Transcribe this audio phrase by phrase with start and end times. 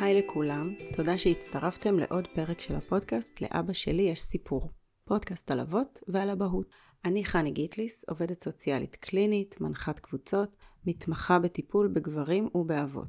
[0.00, 4.70] היי לכולם, תודה שהצטרפתם לעוד פרק של הפודקאסט "לאבא שלי יש סיפור".
[5.04, 6.66] פודקאסט על אבות ועל אבהות.
[7.04, 13.08] אני חני גיטליס, עובדת סוציאלית קלינית, מנחת קבוצות, מתמחה בטיפול בגברים ובאבות.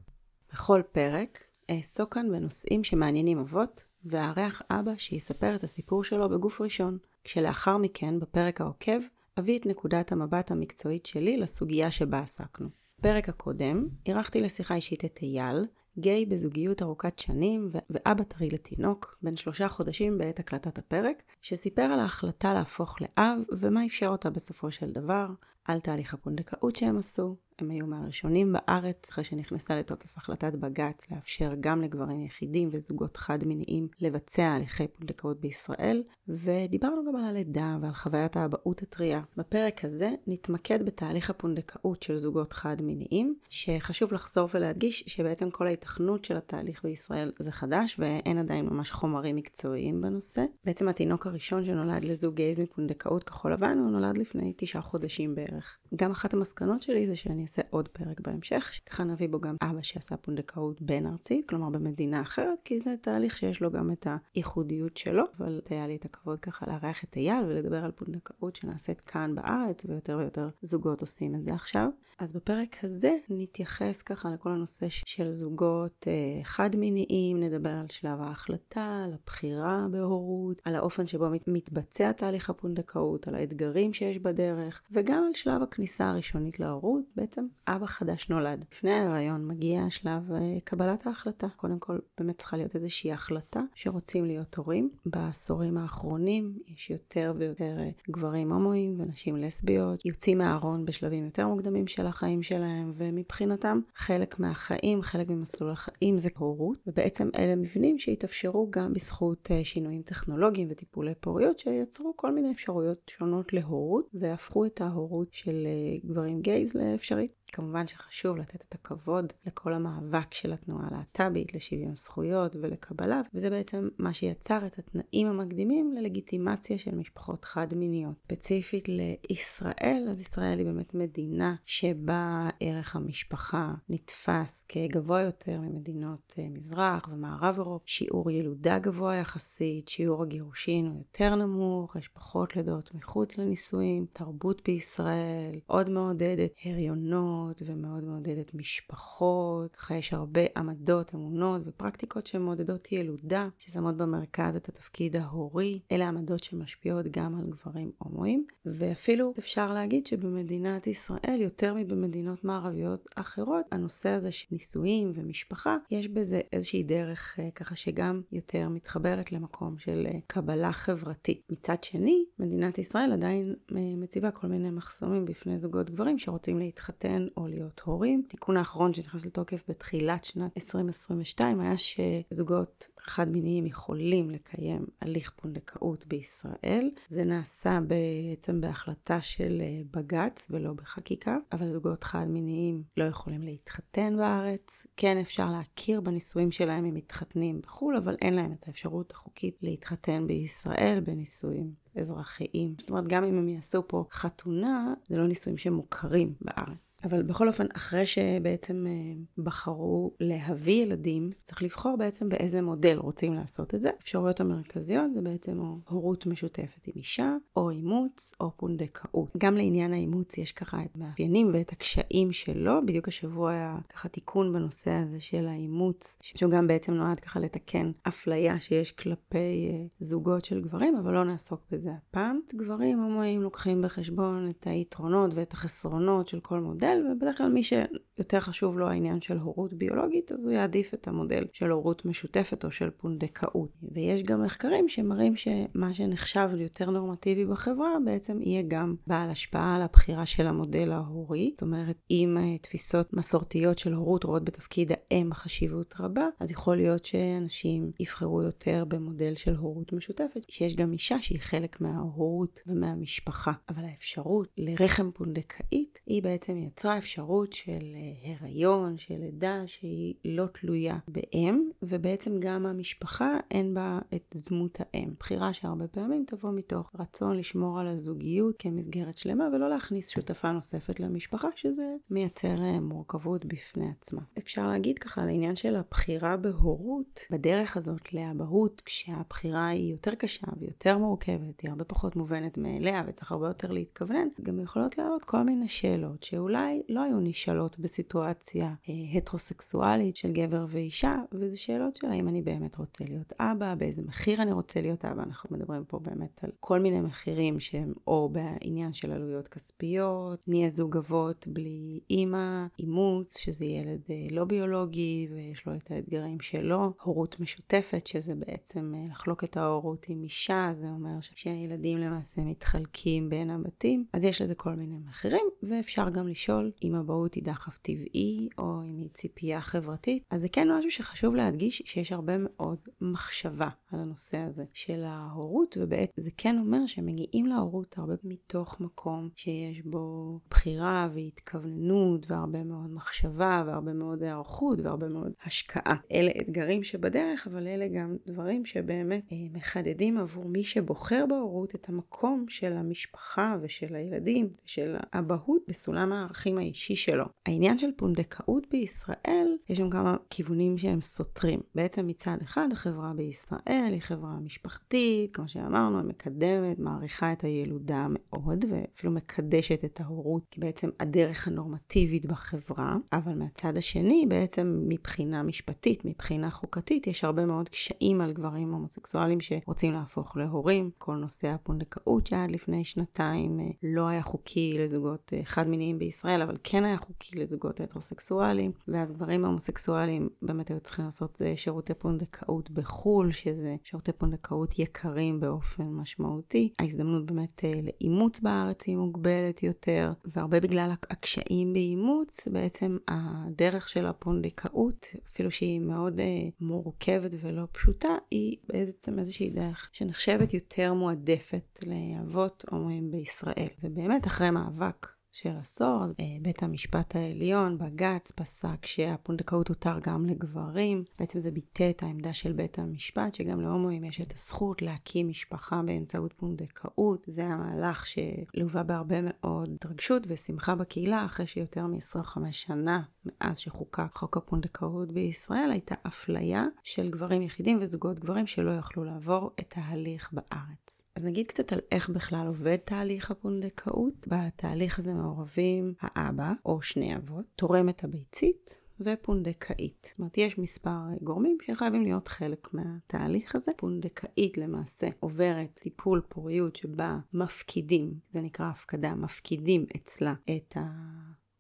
[0.54, 6.98] בכל פרק אעסוק כאן בנושאים שמעניינים אבות, ואארח אבא שיספר את הסיפור שלו בגוף ראשון,
[7.24, 9.00] כשלאחר מכן, בפרק העוקב,
[9.40, 12.70] אביא את נקודת המבט המקצועית שלי לסוגיה שבה עסקנו.
[13.00, 15.66] בפרק הקודם אירחתי לשיחה אישית את אייל,
[16.00, 22.00] גיי בזוגיות ארוכת שנים ואבא טרי לתינוק, בן שלושה חודשים בעת הקלטת הפרק, שסיפר על
[22.00, 25.28] ההחלטה להפוך לאב ומה אפשר אותה בסופו של דבר,
[25.66, 31.54] על תהליך הפונדקאות שהם עשו, הם היו מהראשונים בארץ, אחרי שנכנסה לתוקף החלטת בג"ץ לאפשר
[31.60, 38.38] גם לגברים יחידים וזוגות חד-מיניים לבצע הליכי פונדקאות בישראל, ודיברנו גם על הלידה ועל חוויית
[38.38, 39.22] האבהות הטריה.
[39.38, 46.38] בפרק הזה נתמקד בתהליך הפונדקאות של זוגות חד-מיניים, שחשוב לחזור ולהדגיש שבעצם כל ההיתכנות של
[46.38, 50.46] התהליך בישראל זה חדש, ואין עדיין ממש חומרים מקצועיים בנושא.
[50.66, 55.55] בעצם התינוק הראשון שנולד לזוג גייז מפונדקאות כחול לבן, הוא נולד לפני תשעה חודשים בערך.
[55.96, 59.82] גם אחת המסקנות שלי זה שאני אעשה עוד פרק בהמשך, שככה נביא בו גם אבא
[59.82, 64.98] שעשה פונדקאות בין ארצית, כלומר במדינה אחרת, כי זה תהליך שיש לו גם את הייחודיות
[64.98, 69.36] שלו, אבל היה לי את הכבוד ככה לארח את אייל ולדבר על פונדקאות שנעשית כאן
[69.36, 71.90] בארץ, ויותר ויותר זוגות עושים את זה עכשיו.
[72.20, 79.02] אז בפרק הזה נתייחס ככה לכל הנושא של זוגות אה, חד-מיניים, נדבר על שלב ההחלטה,
[79.06, 85.24] על הבחירה בהורות, על האופן שבו מת, מתבצע תהליך הפונדקאות, על האתגרים שיש בדרך, וגם
[85.28, 88.66] על שלב הכניסה הראשונית להורות, בעצם אבא חדש נולד.
[88.72, 91.48] לפני ההיריון מגיע שלב אה, קבלת ההחלטה.
[91.56, 94.90] קודם כל באמת צריכה להיות איזושהי החלטה שרוצים להיות הורים.
[95.06, 101.88] בעשורים האחרונים יש יותר ויותר אה, גברים הומואים ונשים לסביות, יוצאים מהארון בשלבים יותר מוקדמים
[101.88, 108.68] של החיים שלהם, ומבחינתם חלק מהחיים, חלק ממסלול החיים זה הורות, ובעצם אלה מבנים שהתאפשרו
[108.70, 114.82] גם בזכות אה, שינויים טכנולוגיים וטיפולי פוריות שיצרו כל מיני אפשרויות שונות להורות, והפכו את
[114.82, 115.68] ההורות של
[116.06, 117.45] גברים גייז לאפשרית.
[117.52, 123.88] כמובן שחשוב לתת את הכבוד לכל המאבק של התנועה הלהט"בית, לשוויון זכויות ולקבלה, וזה בעצם
[123.98, 128.16] מה שיצר את התנאים המקדימים ללגיטימציה של משפחות חד-מיניות.
[128.24, 136.48] ספציפית לישראל, אז ישראל היא באמת מדינה שבה ערך המשפחה נתפס כגבוה יותר ממדינות אה,
[136.50, 142.94] מזרח ומערב אירופה, שיעור ילודה גבוה יחסית, שיעור הגירושין הוא יותר נמוך, יש פחות לידות
[142.94, 147.35] מחוץ לנישואים, תרבות בישראל עוד מעודדת הריונות.
[147.36, 149.76] אמונות ומאוד מעודדת משפחות.
[149.76, 155.80] ככה יש הרבה עמדות, אמונות ופרקטיקות שמעודדות ילודה, ששמות במרכז את התפקיד ההורי.
[155.92, 163.06] אלה עמדות שמשפיעות גם על גברים הומואים, ואפילו אפשר להגיד שבמדינת ישראל, יותר מבמדינות מערביות
[163.16, 169.32] אחרות, הנושא הזה של נישואים ומשפחה, יש בזה איזושהי דרך אה, ככה שגם יותר מתחברת
[169.32, 171.42] למקום של אה, קבלה חברתית.
[171.50, 177.25] מצד שני, מדינת ישראל עדיין אה, מציבה כל מיני מחסומים בפני זוגות גברים שרוצים להתחתן
[177.38, 178.24] או להיות הורים.
[178.28, 186.08] תיקון האחרון שנכנס לתוקף בתחילת שנת 2022 היה שזוגות חד מיניים יכולים לקיים הליך פונדקאות
[186.08, 186.92] בישראל.
[187.08, 193.42] זה נעשה בעצם בהחלטה של אה, בג"ץ ולא בחקיקה, אבל זוגות חד מיניים לא יכולים
[193.42, 194.88] להתחתן בארץ.
[194.98, 200.28] כן אפשר להכיר בנישואים שלהם אם מתחתנים בחו"ל, אבל אין להם את האפשרות החוקית להתחתן
[200.28, 202.76] בישראל בנישואים אזרחיים.
[202.80, 206.85] זאת אומרת, גם אם הם יעשו פה חתונה, זה לא נישואים שמוכרים בארץ.
[207.04, 213.34] אבל בכל אופן, אחרי שבעצם אה, בחרו להביא ילדים, צריך לבחור בעצם באיזה מודל רוצים
[213.34, 213.90] לעשות את זה.
[213.90, 219.30] האפשרויות המרכזיות זה בעצם או הורות משותפת עם אישה, או אימוץ, או פונדקאות.
[219.38, 222.86] גם לעניין האימוץ יש ככה את המאפיינים ואת הקשיים שלו.
[222.86, 227.92] בדיוק השבוע היה ככה תיקון בנושא הזה של האימוץ, שהוא גם בעצם נועד ככה לתקן
[228.08, 232.40] אפליה שיש כלפי אה, זוגות של גברים, אבל לא נעסוק בזה הפעם.
[232.56, 236.85] גברים הומואים לוקחים בחשבון את היתרונות ואת החסרונות של כל מודל.
[236.86, 241.08] מודל, ובדרך כלל מי שיותר חשוב לו העניין של הורות ביולוגית, אז הוא יעדיף את
[241.08, 243.70] המודל של הורות משותפת או של פונדקאות.
[243.92, 249.82] ויש גם מחקרים שמראים שמה שנחשב ליותר נורמטיבי בחברה, בעצם יהיה גם בעל השפעה על
[249.82, 251.52] הבחירה של המודל ההורי.
[251.54, 256.76] זאת אומרת, אם אה, תפיסות מסורתיות של הורות רואות בתפקיד האם חשיבות רבה, אז יכול
[256.76, 263.52] להיות שאנשים יבחרו יותר במודל של הורות משותפת, שיש גם אישה שהיא חלק מההורות ומהמשפחה.
[263.70, 270.46] אבל האפשרות לרחם פונדקאית היא בעצם יצרה אפשרות של אה, הריון, של לידה שהיא לא
[270.46, 275.14] תלויה באם, ובעצם גם המשפחה אין בה את דמות האם.
[275.20, 281.00] בחירה שהרבה פעמים תבוא מתוך רצון לשמור על הזוגיות כמסגרת שלמה ולא להכניס שותפה נוספת
[281.00, 284.22] למשפחה, שזה מייצר אה, מורכבות בפני עצמה.
[284.38, 290.48] אפשר להגיד ככה על העניין של הבחירה בהורות, בדרך הזאת לאבהות, כשהבחירה היא יותר קשה
[290.60, 295.44] ויותר מורכבת, היא הרבה פחות מובנת מאליה וצריך הרבה יותר להתכוונן, גם יכולות לעלות כל
[295.44, 302.08] מיני שאלות שאולי לא היו נשאלות בסיטואציה אה, הטרוסקסואלית של גבר ואישה, וזה שאלות של
[302.08, 306.00] האם אני באמת רוצה להיות אבא, באיזה מחיר אני רוצה להיות אבא, אנחנו מדברים פה
[306.00, 312.00] באמת על כל מיני מחירים שהם או בעניין של עלויות כספיות, נהיה זוג אבות בלי
[312.10, 318.36] אימא, אימוץ, שזה ילד אה, לא ביולוגי ויש לו את האתגרים שלו, הורות משותפת, שזה
[318.36, 324.24] בעצם אה, לחלוק את ההורות עם אישה, זה אומר שהילדים למעשה מתחלקים בין הבתים, אז
[324.24, 328.98] יש לזה כל מיני מחירים, ואפשר גם לשאול אם אבהות היא דחף טבעי או אם
[328.98, 334.38] היא ציפייה חברתית, אז זה כן משהו שחשוב להדגיש שיש הרבה מאוד מחשבה על הנושא
[334.38, 340.40] הזה של ההורות, ובעת זה כן אומר שהם מגיעים להורות הרבה מתוך מקום שיש בו
[340.50, 345.96] בחירה והתכווננות והרבה מאוד מחשבה והרבה מאוד היערכות והרבה מאוד השקעה.
[346.12, 351.90] אלה אתגרים שבדרך, אבל אלה גם דברים שבאמת אה, מחדדים עבור מי שבוחר בהורות את
[351.90, 357.26] המקום של המשפחה ושל הילדים ושל האבהות בסולם הערכים האישי שלו.
[357.46, 361.60] העניין של פונדקאות בישראל, יש שם כמה כיוונים שהם סותרים.
[361.76, 368.08] בעצם מצד אחד החברה בישראל היא חברה משפחתית, כמו שאמרנו, היא מקדמת, מעריכה את הילודה
[368.10, 376.06] מאוד, ואפילו מקדשת את ההורות כבעצם הדרך הנורמטיבית בחברה, אבל מהצד השני, בעצם מבחינה משפטית,
[376.06, 380.90] מבחינה חוקתית, יש הרבה מאוד קשיים על גברים הומוסקסואלים שרוצים להפוך להורים.
[380.98, 386.58] כל נושא הפונדקאות שעד לפני שנתיים אה, לא היה חוקי לזוגות אה, חד-מיניים בישראל, אבל
[386.64, 392.72] כן היה חוקי לזוגות הטרוסקסואלים, ואז גברים ההומוסקסואלים באמת היו צריכים לעשות אה, שירותי פונדקאות
[392.72, 396.74] בחו"ל, שזה שירותי פונדקאות יקרים באופן משמעותי.
[396.80, 405.06] ההזדמנות באמת לאימוץ בארץ היא מוגבלת יותר, והרבה בגלל הקשיים באימוץ, בעצם הדרך של הפונדקאות,
[405.28, 406.20] אפילו שהיא מאוד
[406.60, 413.68] מורכבת ולא פשוטה, היא בעצם איזושהי דרך שנחשבת יותר מועדפת לאבות הומואים בישראל.
[413.84, 421.04] ובאמת אחרי מאבק של עשור, אה, בית המשפט העליון, בג"ץ, פסק שהפונדקאות הותר גם לגברים.
[421.20, 425.82] בעצם זה ביטא את העמדה של בית המשפט, שגם להומואים יש את הזכות להקים משפחה
[425.86, 427.24] באמצעות פונדקאות.
[427.28, 434.38] זה המהלך שלווה בהרבה מאוד התרגשות ושמחה בקהילה, אחרי שיותר מ-25 שנה מאז שחוקק חוק
[434.38, 441.02] הפונדקאות בישראל, הייתה אפליה של גברים יחידים וזוגות גברים שלא יכלו לעבור את ההליך בארץ.
[441.16, 444.28] אז נגיד קצת על איך בכלל עובד תהליך הפונדקאות.
[444.28, 450.08] בתהליך הזה מעורבים האבא, או שני אבות, תורם את הביצית, ופונדקאית.
[450.12, 453.72] זאת אומרת, יש מספר גורמים שחייבים להיות חלק מהתהליך הזה.
[453.78, 460.82] פונדקאית למעשה עוברת טיפול פוריות שבה מפקידים, זה נקרא הפקדה, מפקידים אצלה את ה...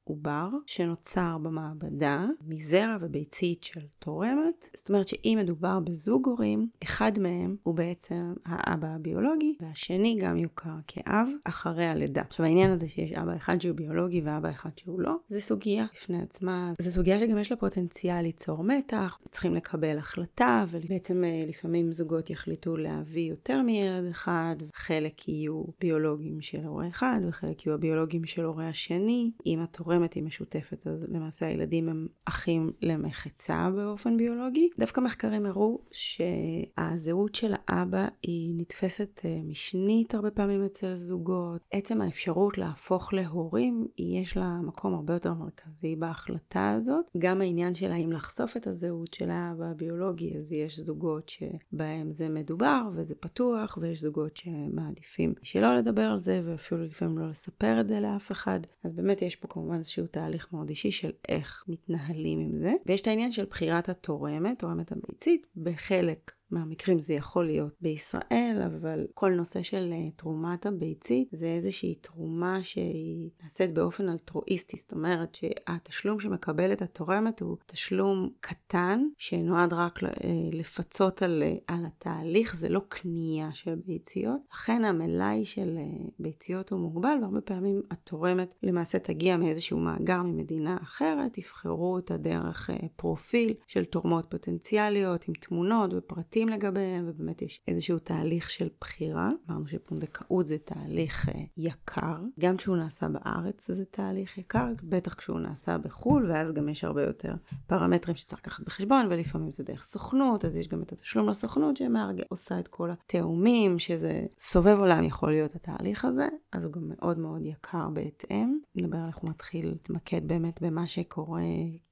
[0.08, 4.70] עובר שנוצר במעבדה מזרע וביצית של תורמת.
[4.76, 10.76] זאת אומרת שאם מדובר בזוג הורים, אחד מהם הוא בעצם האבא הביולוגי, והשני גם יוכר
[10.88, 12.22] כאב אחרי הלידה.
[12.22, 16.22] עכשיו העניין הזה שיש אבא אחד שהוא ביולוגי ואבא אחד שהוא לא, זה סוגיה בפני
[16.22, 16.72] עצמה.
[16.82, 22.30] זו סוגיה שגם יש לה פוטנציאל ליצור מתח, צריכים לקבל החלטה, ובעצם אה, לפעמים זוגות
[22.30, 28.44] יחליטו להביא יותר מילד אחד, חלק יהיו ביולוגים של הורה אחד וחלק יהיו הביולוגים של
[28.44, 29.32] הורה השני.
[29.46, 34.70] אם התורמת תורמת היא משותפת, אז למעשה הילדים הם אחים למחצה באופן ביולוגי.
[34.80, 41.62] דווקא מחקרים הראו שהזהות של האבא היא נתפסת אה, משנית הרבה פעמים אצל זוגות.
[41.72, 47.06] עצם האפשרות להפוך להורים, יש לה מקום הרבה יותר מרכזי בהחלטה הזאת.
[47.18, 52.30] גם העניין של האם לחשוף את הזהות של האבא הביולוגי, אז יש זוגות שבהם זה
[52.30, 57.88] מדובר וזה פתוח, ויש זוגות שמעדיפים שלא לדבר על זה, ואפילו לפעמים לא לספר את
[57.88, 58.60] זה לאף אחד.
[58.84, 62.74] אז באמת יש פה כמובן איזשהו תהליך מאוד אישי של איך מתנהלים עם זה.
[62.86, 69.08] ויש את העניין של בחירת התורמת, תורמת הביצית, בחלק מהמקרים זה יכול להיות בישראל, אבל
[69.14, 75.36] כל נושא של אה, תרומת הביצית זה איזושהי תרומה שהיא נעשית באופן אלטרואיסטי, זאת אומרת
[75.36, 80.10] שהתשלום שמקבלת התורמת הוא תשלום קטן שנועד רק אה,
[80.52, 84.42] לפצות על, אה, על התהליך, זה לא קנייה של ביציות.
[84.54, 85.78] אכן המלאי של
[86.20, 92.70] ביציות הוא מוגבל והרבה פעמים התורמת למעשה תגיע מאיזשהו מאגר ממדינה אחרת, יבחרו אותה דרך
[92.96, 96.35] פרופיל של תורמות פוטנציאליות עם תמונות ופרטים.
[96.36, 99.32] מתלבטים לגביהם, ובאמת יש איזשהו תהליך של בחירה.
[99.50, 105.40] אמרנו שפונדקאות זה תהליך אה, יקר, גם כשהוא נעשה בארץ זה תהליך יקר, בטח כשהוא
[105.40, 107.34] נעשה בחו"ל, ואז גם יש הרבה יותר
[107.68, 112.24] פרמטרים שצריך לקחת בחשבון, ולפעמים זה דרך סוכנות, אז יש גם את התשלום לסוכנות שמארגן,
[112.30, 117.20] עושה את כל התאומים, שזה סובב עולם יכול להיות התהליך הזה, אז הוא גם מאוד
[117.20, 118.58] מאוד יקר בהתאם.
[118.76, 121.42] נדבר על איך הוא מתחיל להתמקד באמת במה שקורה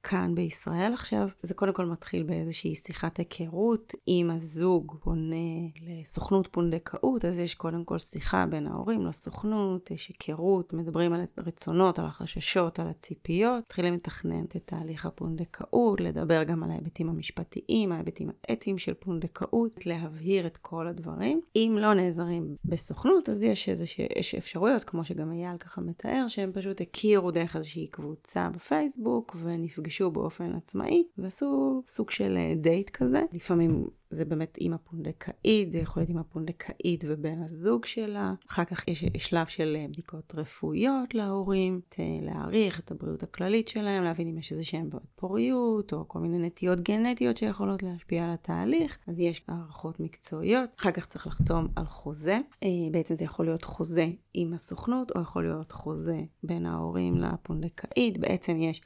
[0.03, 1.27] כאן בישראל עכשיו.
[1.41, 3.93] זה קודם כל מתחיל באיזושהי שיחת היכרות.
[4.07, 5.35] אם הזוג פונה
[5.81, 11.99] לסוכנות פונדקאות, אז יש קודם כל שיחה בין ההורים לסוכנות, יש היכרות, מדברים על הרצונות,
[11.99, 13.63] על החששות, על הציפיות.
[13.63, 20.47] מתחילים לתכנן את תהליך הפונדקאות, לדבר גם על ההיבטים המשפטיים, ההיבטים האתיים של פונדקאות, להבהיר
[20.47, 21.41] את כל הדברים.
[21.55, 26.81] אם לא נעזרים בסוכנות, אז יש איזושהי אפשרויות, כמו שגם אייל ככה מתאר, שהם פשוט
[26.81, 33.21] הכירו דרך איזושהי קבוצה בפייסבוק ונפגשו באופן עצמאי ועשו סוג של דייט אה, כזה.
[33.31, 38.34] לפעמים זה באמת אימא פונדקאית, זה יכול להיות אימא פונדקאית ובן הזוג שלה.
[38.51, 41.82] אחר כך יש שלב של אה, בדיקות רפואיות להורים,
[42.22, 46.48] להעריך את הבריאות הכללית שלהם, להבין אם יש איזה שהם בעיות פוריות, או כל מיני
[46.48, 48.98] נטיות גנטיות שיכולות להשפיע על התהליך.
[49.08, 50.70] אז יש הערכות מקצועיות.
[50.79, 52.39] אחר כך צריך לחתום על חוזה.
[52.63, 58.17] אה, בעצם זה יכול להיות חוזה עם הסוכנות, או יכול להיות חוזה בין ההורים לפונדקאית.
[58.17, 58.82] בעצם יש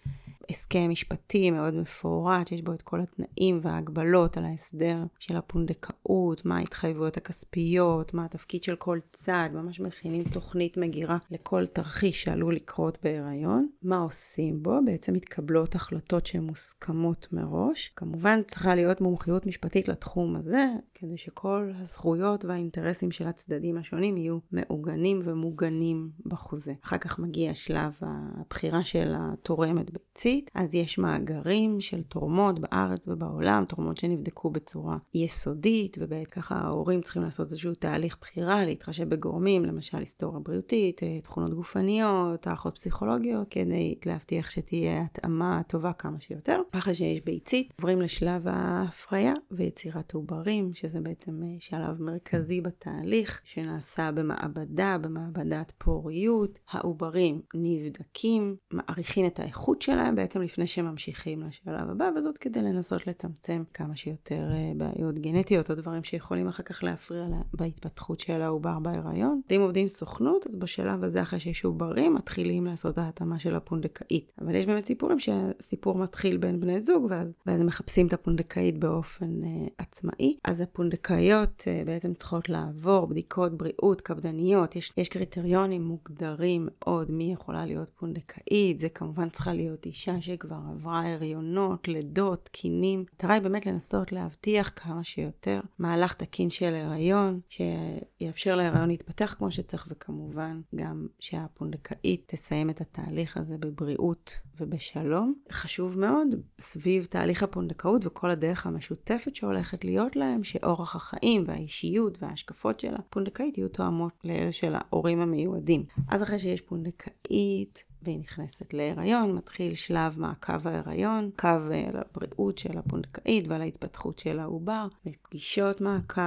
[0.50, 6.58] הסכם משפטי מאוד מפורט, שיש בו את כל התנאים וההגבלות על ההסדר של הפונדקאות, מה
[6.58, 12.98] ההתחייבויות הכספיות, מה התפקיד של כל צד, ממש מכינים תוכנית מגירה לכל תרחיש שעלול לקרות
[13.04, 13.68] בהיריון.
[13.84, 14.80] מה עושים בו?
[14.86, 17.92] בעצם מתקבלות החלטות שהן מוסכמות מראש.
[17.96, 24.38] כמובן צריכה להיות מומחיות משפטית לתחום הזה, כדי שכל הזכויות והאינטרסים של הצדדים השונים יהיו
[24.52, 26.74] מעוגנים ומוגנים בחוזה.
[26.84, 33.66] אחר כך מגיע שלב הבחירה של התורמת ביצית, אז יש מאגרים של תורמות בארץ ובעולם,
[33.66, 39.98] תורמות שנבדקו בצורה יסודית, ובעת ככה ההורים צריכים לעשות איזשהו תהליך בחירה, להתחשב בגורמים, למשל
[39.98, 46.62] היסטוריה בריאותית, אה, תכונות גופניות, הערכות פסיכולוגיות, כדי להבטיח שתהיה התאמה טובה כמה שיותר.
[46.72, 54.12] אחרי שיש ביצית, עוברים לשלב ההפריה ויצירת עוברים, שזה בעצם אה, שלב מרכזי בתהליך, שנעשה
[54.12, 56.60] במעבדה, במעבדת פוריות.
[56.72, 63.64] העוברים נבדקים, מעריכים את האיכות שלהם בעצם לפני שממשיכים לשלב הבא, וזאת כדי לנסות לצמצם
[63.74, 68.80] כמה שיותר אה, בעיות גנטיות או דברים שיכולים אחר כך להפריע לה, בהתפתחות של העובר
[68.80, 69.42] בהיריון.
[69.52, 74.32] אם עובדים סוכנות, אז בשלב הזה, אחרי שיש עוברים, מתחילים לעשות ההתאמה של הפונדקאית.
[74.42, 79.44] אבל יש באמת סיפורים שהסיפור מתחיל בין בני זוג, ואז, ואז מחפשים את הפונדקאית באופן
[79.44, 80.38] uh, עצמאי.
[80.44, 84.76] אז הפונדקאיות uh, בעצם צריכות לעבור בדיקות בריאות קפדניות.
[84.76, 88.80] יש, יש קריטריונים מוגדרים מאוד מי יכולה להיות פונדקאית.
[88.80, 93.06] זה כמובן צריכה להיות אישה שכבר עברה הריונות, לידות, תקינים.
[93.12, 99.52] המטרה היא באמת לנסות להבטיח כמה שיותר מהלך תקין של הריון, שיאפשר להריון להתפתח כמו
[99.52, 105.34] שצריך, וכמובן גם שהפונדקאית תסיים את התהליך הזה בבריאות ובשלום.
[105.52, 106.28] חשוב מאוד
[106.60, 113.58] סביב תהליך הפונדקאות וכל הדרך המשותפת שהולכת להיות להם, שאורח החיים והאישיות וההשקפות של הפונדקאית
[113.58, 115.86] יהיו תואמות לאלה של ההורים המיועדים.
[116.08, 122.78] אז אחרי שיש פונדקאית, והיא נכנסת להיריון, מתחיל שלב מעקב ההיריון, קו על הבריאות של
[122.78, 124.88] הפונדקאית ועל ההתפתחות של העובר,
[125.22, 126.22] פגישות מעקב,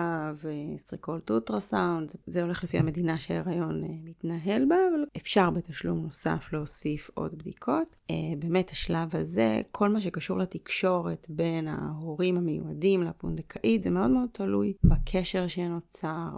[0.76, 7.10] סריקות אולטרסאונד, זה הולך לפי המדינה שההיריון אה, מתנהל בה, אבל אפשר בתשלום נוסף להוסיף
[7.14, 7.96] עוד בדיקות.
[8.10, 14.28] אה, באמת השלב הזה, כל מה שקשור לתקשורת בין ההורים המיועדים לפונדקאית, זה מאוד מאוד
[14.32, 16.28] תלוי בקשר שנוצר,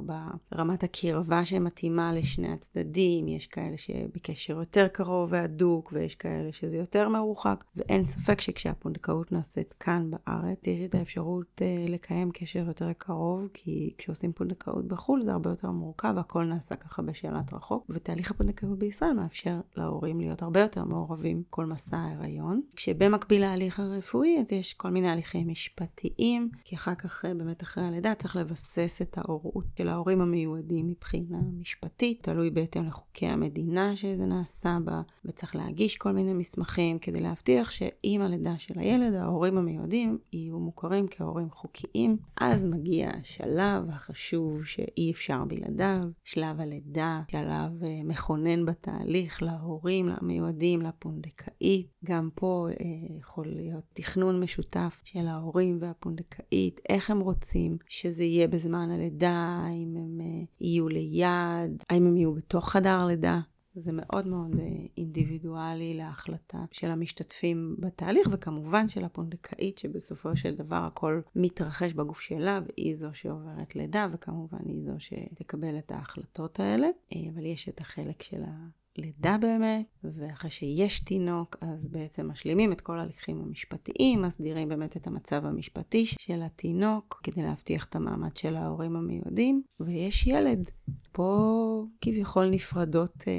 [0.53, 7.09] ברמת הקרבה שמתאימה לשני הצדדים, יש כאלה שבקשר יותר קרוב והדוק, ויש כאלה שזה יותר
[7.09, 13.49] מרוחק, ואין ספק שכשהפונדקאות נעשית כאן בארץ, יש את האפשרות אה, לקיים קשר יותר קרוב,
[13.55, 18.79] כי כשעושים פונדקאות בחו"ל זה הרבה יותר מורכב, הכל נעשה ככה בשלט רחוק, ותהליך הפונדקאות
[18.79, 22.61] בישראל מאפשר להורים להיות הרבה יותר מעורבים כל מסע ההיריון.
[22.77, 27.85] כשבמקביל להליך הרפואי, אז יש כל מיני הליכים משפטיים, כי אחר כך, אה, באמת אחרי
[27.85, 34.27] הלידה, צריך לבסס את ההורות של ההורים המיועדים מבחינה משפטית, תלוי בהתאם לחוקי המדינה שזה
[34.27, 40.19] נעשה בה, וצריך להגיש כל מיני מסמכים כדי להבטיח שעם הלידה של הילד, ההורים המיועדים
[40.33, 42.17] יהיו מוכרים כהורים חוקיים.
[42.41, 50.83] אז מגיע השלב החשוב שאי אפשר בלעדיו, שלב הלידה, שלב אה, מכונן בתהליך להורים, למיועדים,
[50.83, 51.87] לפונדקאית.
[52.05, 58.49] גם פה אה, יכול להיות תכנון משותף של ההורים והפונדקאית, איך הם רוצים שזה יהיה
[58.49, 63.41] בזמן הלידה, האם הם אה, יהיו ליד, האם הם יהיו בתוך חדר לידה.
[63.75, 70.85] זה מאוד מאוד אה, אינדיבידואלי להחלטה של המשתתפים בתהליך, וכמובן של הפונדקאית, שבסופו של דבר
[70.87, 76.89] הכל מתרחש בגוף שלה, והיא זו שעוברת לידה, וכמובן היא זו שתקבל את ההחלטות האלה.
[77.15, 78.82] אה, אבל יש את החלק של ה...
[78.99, 85.07] לידה באמת, ואחרי שיש תינוק, אז בעצם משלימים את כל ההליכים המשפטיים, מסדירים באמת את
[85.07, 90.71] המצב המשפטי של התינוק, כדי להבטיח את המעמד של ההורים המיועדים, ויש ילד.
[91.13, 93.33] פה כביכול נפרדות אה,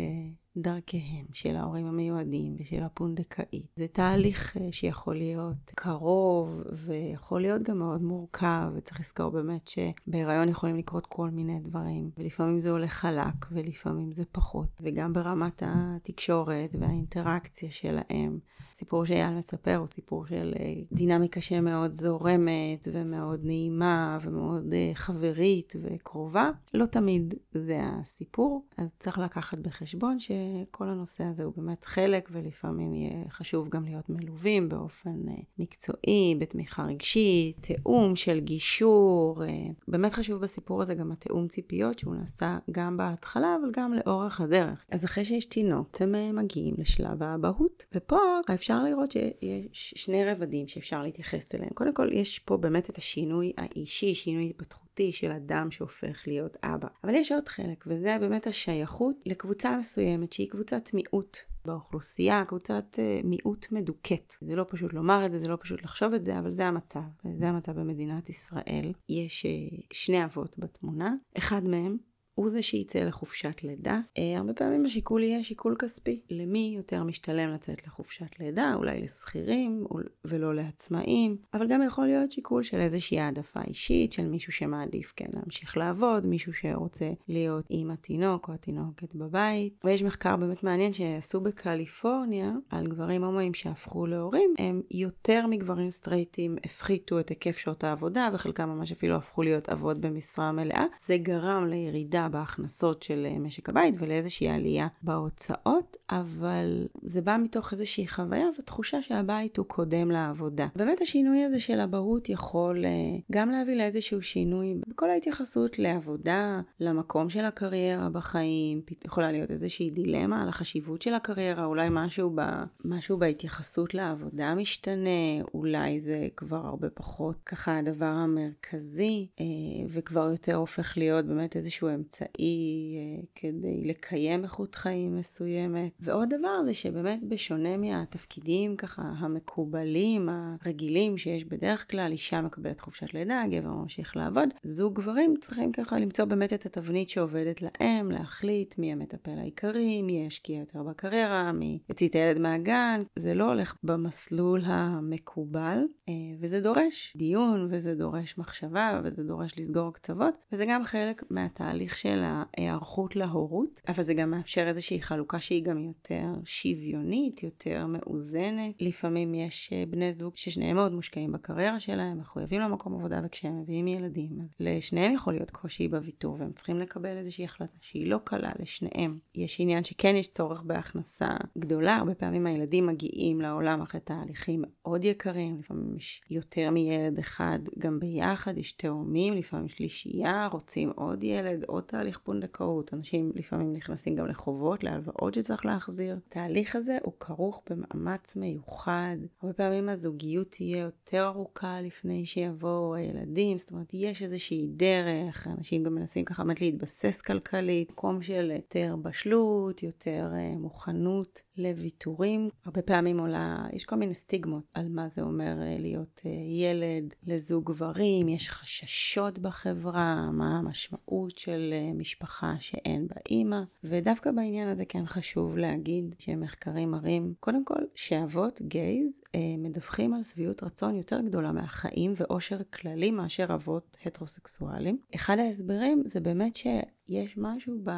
[0.57, 3.65] דרכיהם של ההורים המיועדים ושל הפונדקאית.
[3.75, 10.49] זה תהליך אה, שיכול להיות קרוב ויכול להיות גם מאוד מורכב, וצריך לזכור באמת שבהיריון
[10.49, 16.75] יכולים לקרות כל מיני דברים, ולפעמים זה הולך חלק ולפעמים זה פחות, וגם ברמת התקשורת
[16.79, 18.39] והאינטראקציה שלהם.
[18.73, 25.73] הסיפור שאייל מספר הוא סיפור של אה, דינמיקה שמאוד זורמת ומאוד נעימה ומאוד אה, חברית
[25.81, 26.49] וקרובה.
[26.73, 30.31] לא תמיד זה הסיפור, אז צריך לקחת בחשבון ש...
[30.71, 36.35] כל הנושא הזה הוא באמת חלק, ולפעמים יהיה חשוב גם להיות מלווים באופן אה, מקצועי,
[36.39, 39.41] בתמיכה רגשית, תיאום של גישור.
[39.87, 44.85] באמת חשוב בסיפור הזה גם התיאום ציפיות, שהוא נעשה גם בהתחלה, אבל גם לאורך הדרך.
[44.91, 48.17] אז אחרי שיש תינוק, אתם מגיעים לשלב האבהות, ופה
[48.53, 51.69] אפשר לראות שיש שני רבדים שאפשר להתייחס אליהם.
[51.73, 54.83] קודם כל, יש פה באמת את השינוי האישי, שינוי התפתחות.
[55.11, 56.87] של אדם שהופך להיות אבא.
[57.03, 63.25] אבל יש עוד חלק, וזה באמת השייכות לקבוצה מסוימת שהיא קבוצת מיעוט באוכלוסייה, קבוצת uh,
[63.27, 64.33] מיעוט מדוכאת.
[64.41, 66.99] זה לא פשוט לומר את זה, זה לא פשוט לחשוב את זה, אבל זה המצב.
[67.39, 68.93] זה המצב במדינת ישראל.
[69.09, 71.97] יש uh, שני אבות בתמונה, אחד מהם
[72.35, 73.99] הוא זה שייצא לחופשת לידה.
[74.17, 76.21] אה, הרבה פעמים השיקול יהיה שיקול כספי.
[76.29, 78.73] למי יותר משתלם לצאת לחופשת לידה?
[78.75, 79.85] אולי לשכירים
[80.25, 85.25] ולא לעצמאים, אבל גם יכול להיות שיקול של איזושהי העדפה אישית, של מישהו שמעדיף כן
[85.33, 89.81] להמשיך לעבוד, מישהו שרוצה להיות עם התינוק או התינוקת בבית.
[89.83, 96.55] ויש מחקר באמת מעניין שעשו בקליפורניה על גברים הומואים שהפכו להורים, הם יותר מגברים סטרייטים
[96.65, 100.85] הפחיתו את היקף שעות העבודה, וחלקם ממש אפילו הפכו להיות אבות במשרה מלאה.
[101.05, 107.71] זה גרם לירידה בהכנסות של אה, משק הבית ולאיזושהי עלייה בהוצאות, אבל זה בא מתוך
[107.71, 110.67] איזושהי חוויה ותחושה שהבית הוא קודם לעבודה.
[110.75, 112.91] באמת השינוי הזה של אבהות יכול אה,
[113.31, 120.41] גם להביא לאיזשהו שינוי בכל ההתייחסות לעבודה, למקום של הקריירה בחיים, יכולה להיות איזושהי דילמה
[120.41, 122.41] על החשיבות של הקריירה, אולי משהו, ב,
[122.85, 129.45] משהו בהתייחסות לעבודה משתנה, אולי זה כבר הרבה פחות ככה הדבר המרכזי, אה,
[129.89, 132.12] וכבר יותר הופך להיות באמת איזשהו אמצעי.
[132.13, 135.91] אמצעי אה, כדי לקיים איכות חיים מסוימת.
[135.99, 143.13] ועוד דבר זה שבאמת בשונה מהתפקידים ככה המקובלים, הרגילים שיש בדרך כלל, אישה מקבלת חופשת
[143.13, 148.77] לידה, גבר ממשיך לעבוד, זוג גברים צריכים ככה למצוא באמת את התבנית שעובדת להם, להחליט
[148.77, 153.01] מי המטפל העיקרי, מי ישקיע יותר בקריירה, מי יוציא את הילד מהגן.
[153.15, 155.77] זה לא הולך במסלול המקובל,
[156.09, 162.02] אה, וזה דורש דיון, וזה דורש מחשבה, וזה דורש לסגור קצוות, וזה גם חלק מהתהליך
[162.03, 168.75] של ההיערכות להורות, אבל זה גם מאפשר איזושהי חלוקה שהיא גם יותר שוויונית, יותר מאוזנת.
[168.79, 173.87] לפעמים יש אה, בני זוג ששניהם מאוד מושקעים בקריירה שלהם, מחויבים למקום עבודה, וכשהם מביאים
[173.87, 179.19] ילדים, לשניהם יכול להיות קושי בוויתור, והם צריכים לקבל איזושהי החלטה שהיא לא קלה לשניהם.
[179.35, 185.03] יש עניין שכן יש צורך בהכנסה גדולה, הרבה פעמים הילדים מגיעים לעולם אחרי תהליכים מאוד
[185.03, 191.63] יקרים, לפעמים יש יותר מילד אחד גם ביחד, יש תאומים, לפעמים שלישייה, רוצים עוד ילד,
[191.67, 196.17] עוד תהליך פונדקאות, אנשים לפעמים נכנסים גם לחובות, להלוואות שצריך להחזיר.
[196.27, 199.15] התהליך הזה הוא כרוך במאמץ מיוחד.
[199.41, 205.83] הרבה פעמים הזוגיות תהיה יותר ארוכה לפני שיבואו הילדים, זאת אומרת יש איזושהי דרך, אנשים
[205.83, 212.49] גם מנסים ככה באמת להתבסס כלכלית, מקום של יותר בשלות, יותר uh, מוכנות לוויתורים.
[212.65, 217.13] הרבה פעמים עולה, יש כל מיני סטיגמות על מה זה אומר uh, להיות uh, ילד
[217.23, 224.85] לזוג גברים, יש חששות בחברה, מה המשמעות של משפחה שאין בה אימא, ודווקא בעניין הזה
[224.85, 231.21] כן חשוב להגיד שמחקרים מראים, קודם כל, שאבות גייז אה, מדווחים על שביעות רצון יותר
[231.21, 234.97] גדולה מהחיים ואושר כללי מאשר אבות הטרוסקסואלים.
[235.15, 237.91] אחד ההסברים זה באמת שיש משהו ב...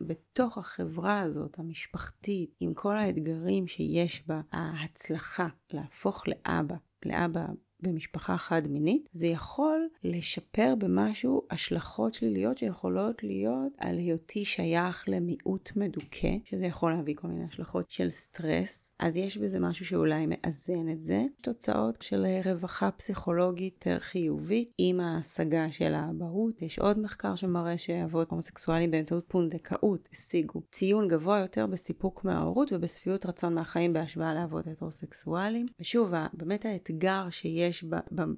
[0.00, 6.76] בתוך החברה הזאת, המשפחתית, עם כל האתגרים שיש בה, ההצלחה להפוך לאבא,
[7.06, 7.46] לאבא
[7.82, 15.70] במשפחה חד מינית, זה יכול לשפר במשהו השלכות שליליות שיכולות להיות על היותי שייך למיעוט
[15.76, 20.88] מדוכא, שזה יכול להביא כל מיני השלכות של סטרס, אז יש בזה משהו שאולי מאזן
[20.92, 21.24] את זה.
[21.40, 26.62] תוצאות של רווחה פסיכולוגית חיובית עם ההשגה של האבהות.
[26.62, 33.26] יש עוד מחקר שמראה שאבות הומוסקסואלים באמצעות פונדקאות השיגו ציון גבוה יותר בסיפוק מההורות ובשביעות
[33.26, 35.66] רצון מהחיים בהשוואה לאבות הטרוסקסואלים.
[35.80, 37.84] ושוב, באמת האתגר שיש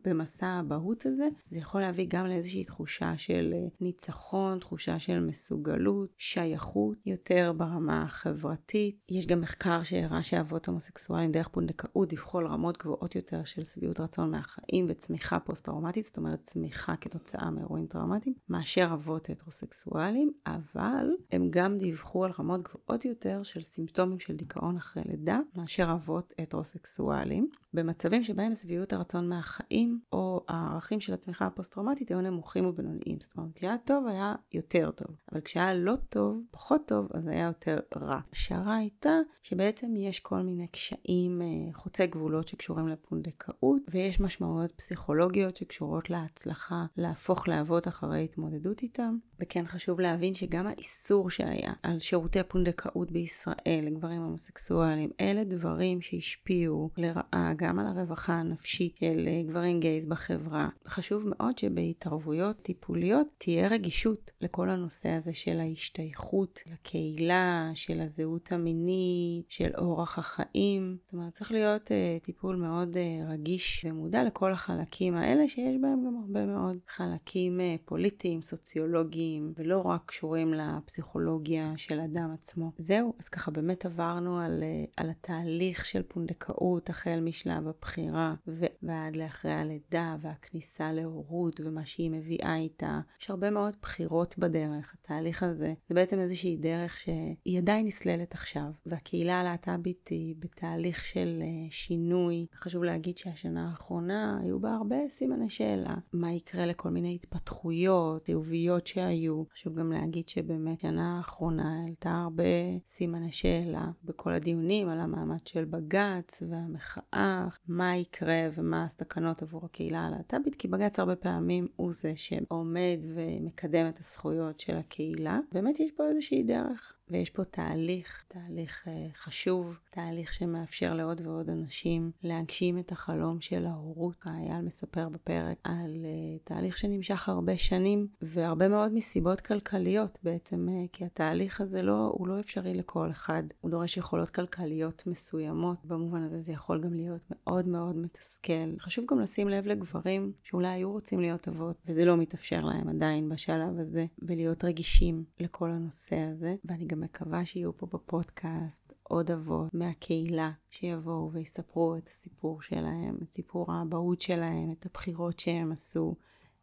[0.05, 6.09] במסע האבהות הזה, זה יכול להביא גם לאיזושהי תחושה של אה, ניצחון, תחושה של מסוגלות,
[6.19, 8.97] שייכות יותר ברמה החברתית.
[9.11, 14.01] יש גם מחקר שהראה שאבות הומוסקסואלים דרך פונדקאות דיווחו על רמות גבוהות יותר של שביעות
[14.01, 21.49] רצון מהחיים וצמיחה פוסט-טראומטית, זאת אומרת צמיחה כתוצאה מאירועים טראומטיים, מאשר אבות הטרוסקסואלים, אבל הם
[21.51, 27.49] גם דיווחו על רמות גבוהות יותר של סימפטומים של דיכאון אחרי לידה, מאשר אבות הטרוסקסואלים.
[27.75, 33.19] במצבים שבהם שביעות הרצון מהחיים או הערכים של הצמיחה הפוסט-טראומטית היו נמוכים ובינוניים.
[33.21, 37.47] זאת אומרת, כשהיה טוב היה יותר טוב, אבל כשהיה לא טוב, פחות טוב, אז היה
[37.47, 38.21] יותר רע.
[38.33, 39.13] השערה הייתה
[39.43, 46.87] שבעצם יש כל מיני קשיים אה, חוצי גבולות שקשורים לפונדקאות, ויש משמעויות פסיכולוגיות שקשורות להצלחה
[46.97, 49.17] להפוך לאבות אחרי התמודדות איתם.
[49.41, 56.91] וכן חשוב להבין שגם האיסור שהיה על שירותי הפונדקאות בישראל לגברים הומוסקסואלים, אלה דברים שהשפיעו
[56.97, 60.69] לרעה גם על הרווחה הנפשית של אה, גברים גייז בחברה.
[60.89, 69.51] חשוב מאוד שבהתערבויות טיפוליות תהיה רגישות לכל הנושא הזה של ההשתייכות לקהילה, של הזהות המינית,
[69.51, 70.34] של אורח החיים.
[70.39, 76.07] זאת אומרת, צריך להיות uh, טיפול מאוד uh, רגיש ומודע לכל החלקים האלה, שיש בהם
[76.07, 82.73] גם הרבה מאוד חלקים uh, פוליטיים, סוציולוגיים, ולא רק קשורים לפסיכולוגיה של אדם עצמו.
[82.79, 88.35] זהו, אז ככה באמת עברנו על, uh, על התהליך של פונדקאות החל משלב שלה בבחירה
[88.83, 93.01] ועד לאחרי הלידה והכניסה להורות ומה שהיא מביאה איתה.
[93.21, 94.95] יש הרבה מאוד בחירות בדרך.
[94.95, 101.43] התהליך הזה זה בעצם איזושהי דרך שהיא עדיין נסללת עכשיו, והקהילה הלהט"בית היא בתהליך של
[101.43, 102.47] אה, שינוי.
[102.55, 105.95] חשוב להגיד שהשנה האחרונה היו בה הרבה סימני שאלה.
[106.13, 109.45] מה יקרה לכל מיני התפתחויות חיוביות שהיו.
[109.53, 112.43] חשוב גם להגיד שבאמת שנה האחרונה העלתה הרבה
[112.87, 120.01] סימני שאלה בכל הדיונים על המעמד של בג"ץ והמחאה מה יקרה ומה הסכנות עבור הקהילה
[120.01, 125.41] הלהט"בית, כי בג"ץ הרבה פעמים הוא זה שעומד ומקדם את הזכויות של הקהילה.
[125.53, 131.51] באמת יש פה איזושהי דרך ויש פה תהליך, תהליך uh, חשוב, תהליך שמאפשר לעוד ועוד
[131.51, 134.17] אנשים להגשים את החלום של ההורות.
[134.27, 140.89] אייל מספר בפרק על uh, תהליך שנמשך הרבה שנים, והרבה מאוד מסיבות כלכליות בעצם, uh,
[140.93, 143.43] כי התהליך הזה לא, הוא לא אפשרי לכל אחד.
[143.61, 148.79] הוא דורש יכולות כלכליות מסוימות, במובן הזה זה יכול גם להיות מאוד מאוד מתסכל.
[148.81, 153.29] חשוב גם לשים לב לגברים שאולי היו רוצים להיות אבות, וזה לא מתאפשר להם עדיין
[153.29, 156.55] בשלב הזה, ולהיות רגישים לכל הנושא הזה.
[156.65, 163.33] ואני גם מקווה שיהיו פה בפודקאסט עוד אבות מהקהילה שיבואו ויספרו את הסיפור שלהם, את
[163.33, 166.15] סיפור האבהות שלהם, את הבחירות שהם עשו.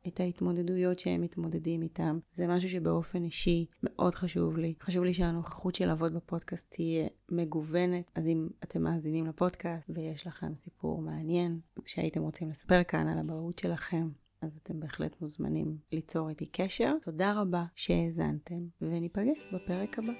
[0.08, 2.20] את ההתמודדויות שהם מתמודדים איתם.
[2.32, 4.74] זה משהו שבאופן אישי מאוד חשוב לי.
[4.82, 8.12] חשוב לי שהנוכחות של אבות בפודקאסט תהיה מגוונת.
[8.15, 13.60] אז אם אתם מאזינים לפודקאסט ויש לכם סיפור מעניין שהייתם רוצים לספר כאן על הבאות
[13.60, 14.10] שלכם,
[14.41, 16.93] אז אתם בהחלט מוזמנים ליצור איתי קשר.
[17.01, 20.13] תודה רבה שהאזנתם, וניפגש בפרק הבא.